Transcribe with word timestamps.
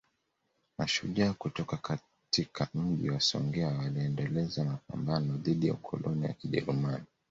Mashujaa 0.77 1.33
kutoka 1.33 1.77
katika 1.77 2.67
Mji 2.73 3.09
wa 3.09 3.19
Songea 3.19 3.67
waliendeleza 3.67 4.63
mapambano 4.63 5.37
dhidi 5.37 5.67
ya 5.67 5.73
ukoloni 5.73 6.25
wa 6.27 6.33
Kijerumani 6.33 7.03